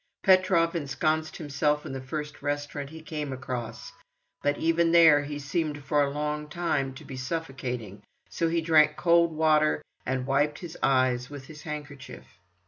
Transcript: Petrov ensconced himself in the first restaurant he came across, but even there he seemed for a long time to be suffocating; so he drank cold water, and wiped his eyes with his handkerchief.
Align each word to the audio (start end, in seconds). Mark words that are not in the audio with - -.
Petrov 0.23 0.75
ensconced 0.75 1.37
himself 1.37 1.85
in 1.85 1.93
the 1.93 2.01
first 2.01 2.41
restaurant 2.41 2.89
he 2.89 3.03
came 3.03 3.31
across, 3.31 3.91
but 4.41 4.57
even 4.57 4.91
there 4.91 5.21
he 5.23 5.37
seemed 5.37 5.83
for 5.83 6.01
a 6.01 6.09
long 6.09 6.49
time 6.49 6.91
to 6.95 7.05
be 7.05 7.15
suffocating; 7.15 8.01
so 8.27 8.49
he 8.49 8.61
drank 8.61 8.95
cold 8.95 9.31
water, 9.31 9.83
and 10.03 10.25
wiped 10.25 10.57
his 10.57 10.75
eyes 10.81 11.29
with 11.29 11.45
his 11.45 11.61
handkerchief. 11.61 12.39